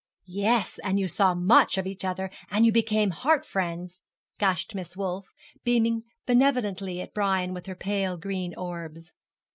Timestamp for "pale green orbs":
7.75-9.11